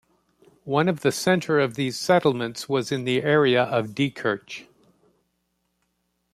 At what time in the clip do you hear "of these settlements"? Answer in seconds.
1.59-2.67